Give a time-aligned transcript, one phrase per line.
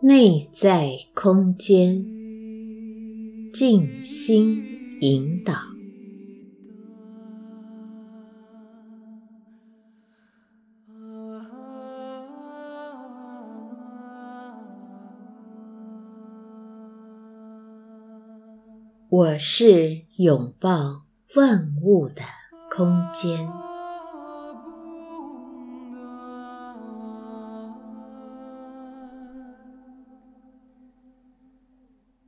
[0.00, 2.04] 内在空间，
[3.52, 4.62] 静心
[5.00, 5.77] 引导。
[19.10, 22.20] 我是拥抱万物的
[22.70, 23.48] 空间。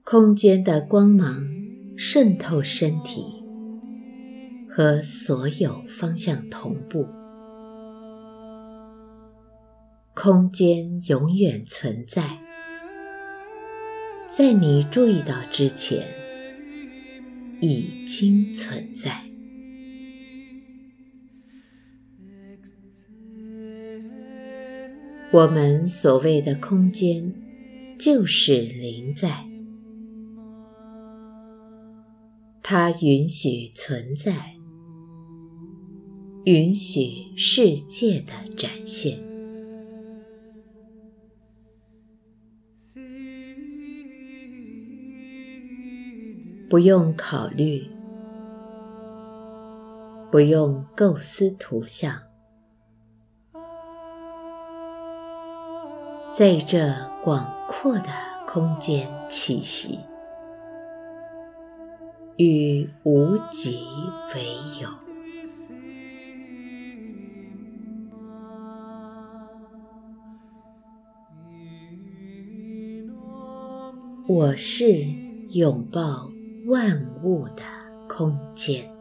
[0.03, 1.47] 空间的光芒
[1.99, 3.45] 渗透身体，
[4.67, 7.07] 和所有方向同步。
[10.15, 12.39] 空间永远存在，
[14.27, 16.07] 在你注意到之前，
[17.61, 19.25] 已经存在。
[25.33, 27.33] 我们所谓的空间，
[27.99, 29.47] 就是灵在。
[32.63, 34.55] 它允许存在，
[36.45, 39.19] 允许世界的展现，
[46.71, 47.85] 不用考虑，
[50.31, 52.17] 不用构思图像，
[56.33, 58.07] 在这广阔的
[58.47, 59.99] 空间栖息。
[62.37, 63.81] 与无极
[64.33, 64.45] 为
[64.81, 64.89] 友，
[74.29, 74.85] 我是
[75.51, 76.31] 拥抱
[76.71, 77.65] 万物的
[78.07, 79.00] 空间。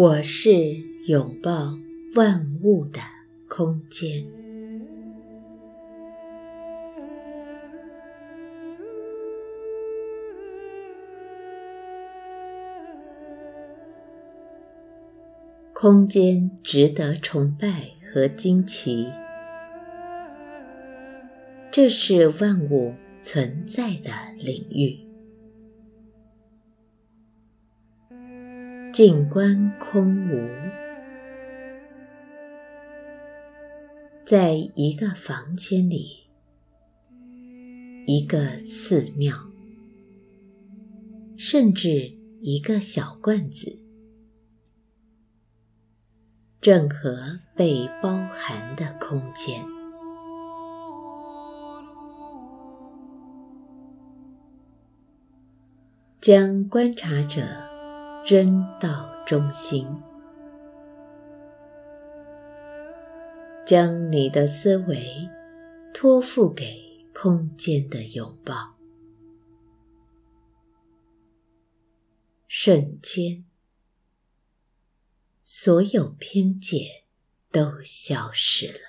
[0.00, 0.50] 我是
[1.08, 1.78] 拥抱
[2.14, 3.02] 万物的
[3.50, 4.24] 空间。
[15.74, 19.06] 空间值得崇拜和惊奇，
[21.70, 25.09] 这是万物存在的领域。
[29.02, 30.46] 静观空无，
[34.26, 36.28] 在一个房间里，
[38.06, 39.34] 一个寺庙，
[41.38, 42.12] 甚至
[42.42, 43.74] 一个小罐子，
[46.60, 49.64] 正和被包含的空间，
[56.20, 57.69] 将观察者。
[58.24, 59.86] 扔到中心，
[63.66, 65.28] 将你的思维
[65.92, 68.76] 托付给空间的拥抱，
[72.46, 73.44] 瞬间，
[75.40, 77.04] 所有偏见
[77.50, 78.80] 都消失了。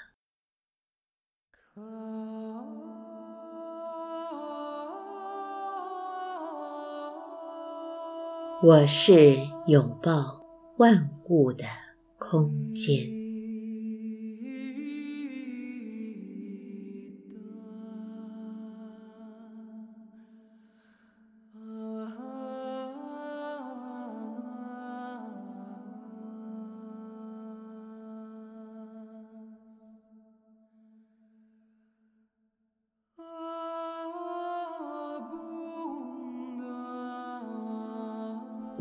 [8.63, 10.39] 我是拥抱
[10.77, 11.65] 万物的
[12.19, 13.20] 空间。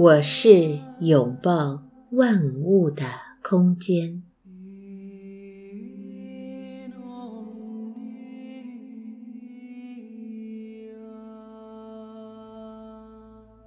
[0.02, 3.04] 我是拥抱万物的
[3.42, 4.22] 空间，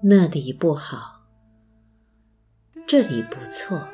[0.02, 1.22] 那里不好，
[2.88, 3.88] 这里不错，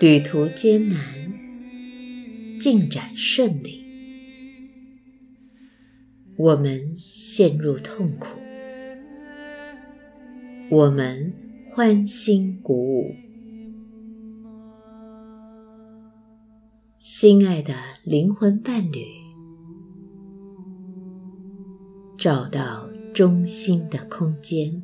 [0.00, 0.98] 旅途艰难，
[2.58, 3.84] 进展顺利，
[6.36, 8.43] 我们陷入痛苦。
[10.70, 11.30] 我们
[11.68, 13.14] 欢欣鼓舞，
[16.98, 19.04] 心爱的灵魂伴侣，
[22.16, 24.82] 找到中心的空间，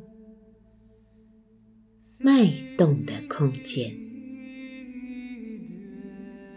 [2.19, 3.91] 脉动的空间，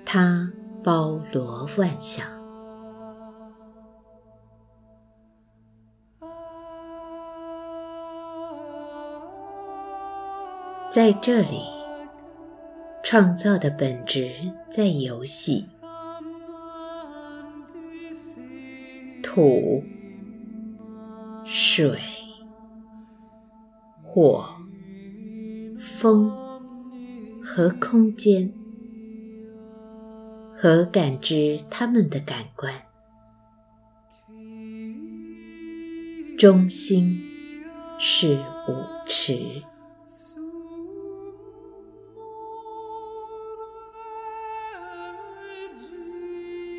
[0.04, 0.52] 它
[0.84, 2.43] 包罗万象。
[10.94, 11.60] 在这里，
[13.02, 14.30] 创造的本质
[14.70, 15.66] 在游戏。
[19.20, 19.82] 土、
[21.44, 21.98] 水、
[24.04, 24.48] 火、
[25.80, 26.30] 风
[27.42, 28.54] 和空间，
[30.56, 32.72] 和感知它们的感官，
[36.38, 37.20] 中心
[37.98, 38.36] 是
[38.68, 39.64] 舞池。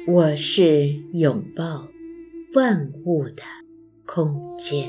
[0.07, 1.87] 我是拥抱
[2.53, 3.41] 万物的
[4.05, 4.87] 空间。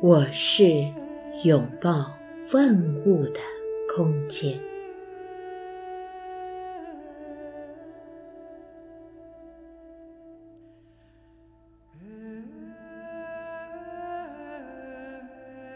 [0.00, 0.64] 我是
[1.44, 2.16] 拥抱
[2.54, 2.74] 万
[3.04, 3.40] 物的
[3.94, 4.75] 空间。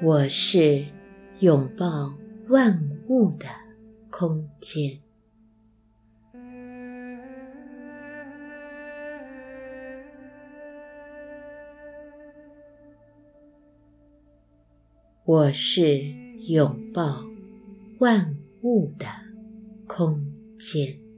[0.02, 0.86] 我是
[1.40, 2.14] 拥抱
[2.48, 3.46] 万物的
[4.08, 4.98] 空间。
[15.26, 15.98] 我是
[16.48, 17.22] 拥抱
[17.98, 19.06] 万物的
[19.86, 20.18] 空
[20.58, 21.09] 间。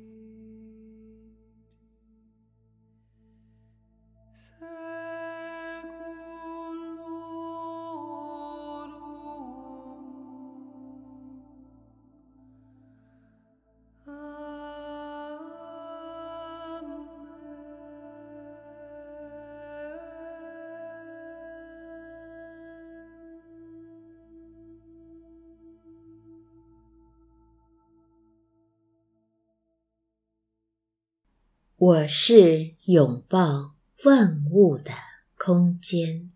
[31.85, 33.73] 我是拥抱
[34.05, 34.93] 万物的
[35.37, 36.31] 空间，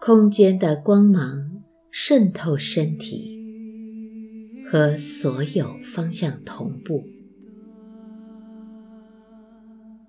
[0.00, 1.60] 空间的光芒
[1.90, 3.38] 渗透身体，
[4.72, 7.04] 和所有方向同步，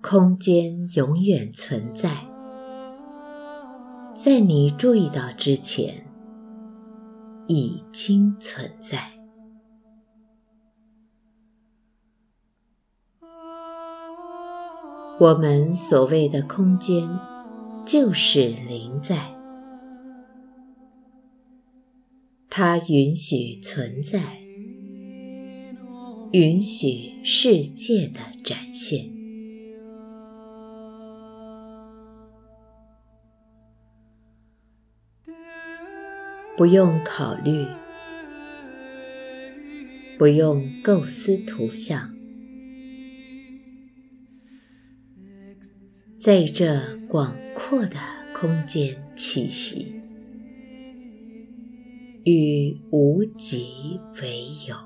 [0.00, 2.26] 空间永远存在，
[4.14, 6.06] 在你注意到之前。
[7.54, 9.12] 已经存在。
[15.20, 17.06] 我们所谓的空间，
[17.84, 19.34] 就是灵在，
[22.48, 24.38] 它允许存在，
[26.32, 29.11] 允许世界的展现。
[36.54, 37.66] 不用考虑，
[40.18, 42.14] 不用构思图像，
[46.20, 47.96] 在这广阔的
[48.34, 49.94] 空间栖息，
[52.24, 54.76] 与无极为友。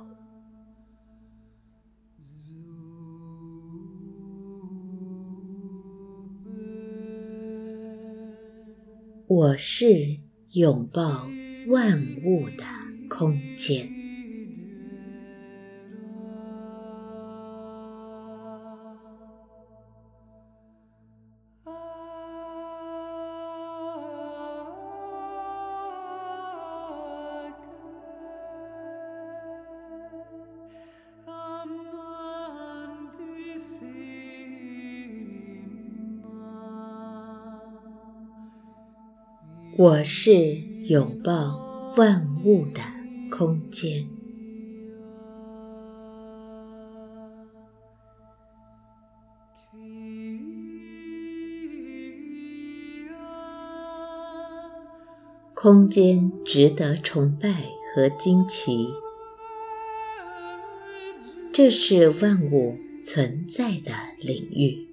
[9.27, 10.21] 我是
[10.53, 11.29] 拥抱。
[11.69, 12.65] 万物的
[13.09, 13.91] 空间。
[39.77, 40.76] 我是。
[40.89, 42.81] 拥抱万物的
[43.29, 44.09] 空间，
[55.53, 58.87] 空间值得崇拜和惊奇，
[61.53, 63.91] 这是万物存在的
[64.21, 64.87] 领域。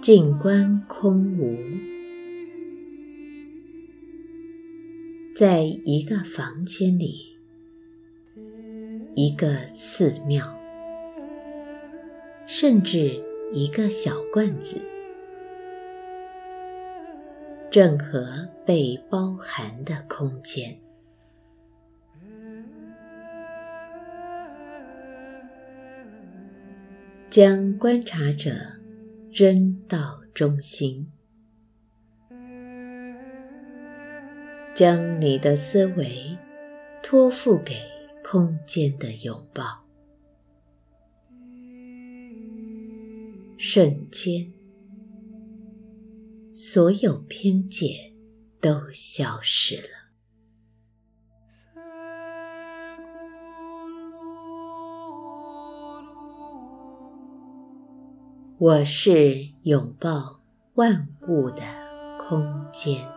[0.00, 1.93] 静观空无。
[5.36, 7.36] 在一个房间里，
[9.16, 10.46] 一个寺庙，
[12.46, 13.20] 甚至
[13.52, 14.80] 一个小罐子，
[17.68, 20.78] 正和被包含的空间，
[27.28, 28.52] 将观察者
[29.32, 31.10] 扔到中心。
[34.74, 36.36] 将你的思维
[37.00, 37.76] 托付给
[38.24, 39.84] 空间的拥抱，
[43.56, 44.52] 瞬间，
[46.50, 48.12] 所有偏见
[48.60, 49.88] 都消失了。
[58.58, 60.40] 我是拥抱
[60.74, 61.62] 万物的
[62.18, 63.13] 空间。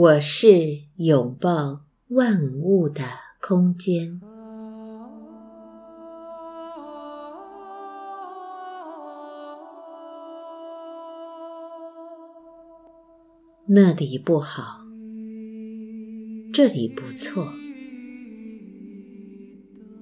[0.00, 3.02] 我是拥抱万物的
[3.40, 4.20] 空间，
[13.66, 14.82] 那里不好，
[16.52, 17.52] 这里不错，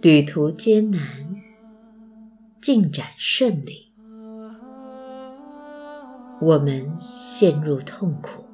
[0.03, 1.01] 旅途艰难，
[2.61, 3.95] 进展顺利，
[6.43, 8.46] 我们陷入痛苦。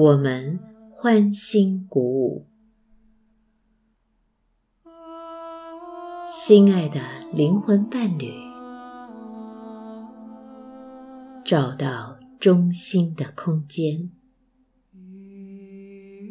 [0.00, 0.58] 我们
[0.90, 2.46] 欢欣鼓舞，
[6.26, 7.02] 心爱的
[7.34, 8.32] 灵魂伴侣，
[11.44, 14.10] 找到中心的空间，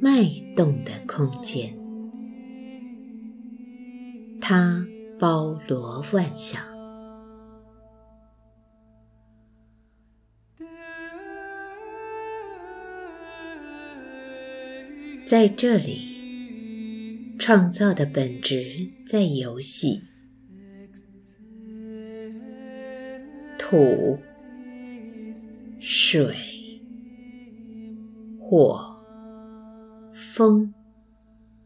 [0.01, 0.23] 脉
[0.55, 1.77] 动的空间，
[4.41, 4.83] 它
[5.19, 6.78] 包罗万象。
[15.29, 20.01] 在这里，创造的本质在游戏。
[23.59, 24.17] 土、
[25.79, 26.35] 水、
[28.39, 28.97] 火、
[30.15, 30.73] 风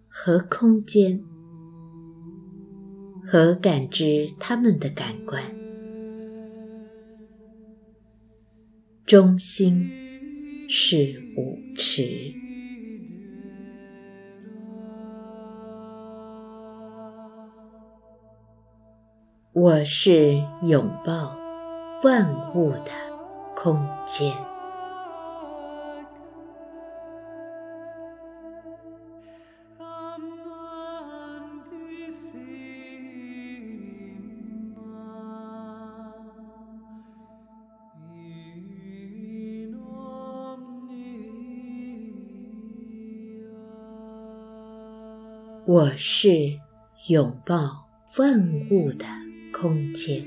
[0.09, 1.23] 和空间，
[3.25, 5.41] 和感知他们的感官，
[9.05, 9.89] 中心
[10.67, 12.33] 是舞池。
[19.55, 21.37] 我是拥抱
[22.03, 22.91] 万物的
[23.55, 24.33] 空间。
[45.65, 46.59] 我是
[47.07, 49.22] 拥抱万物的。
[49.63, 50.21] 空间。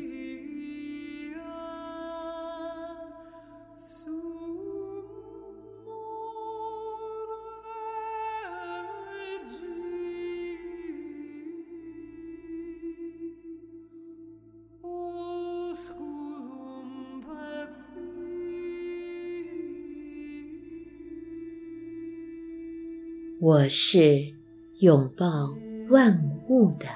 [23.38, 24.32] 我是
[24.78, 25.54] 拥抱
[25.90, 26.86] 万物的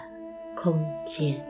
[0.56, 1.49] 空间。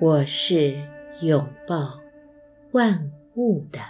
[0.00, 0.74] 我是
[1.20, 2.00] 拥抱
[2.72, 3.80] 万物的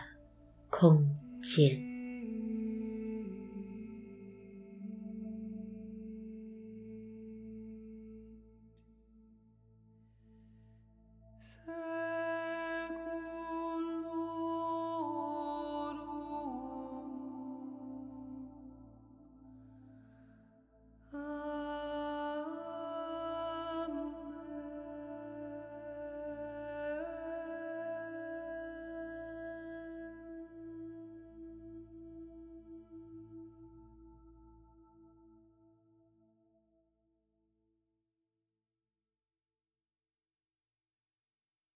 [0.68, 1.08] 空
[1.40, 1.89] 间。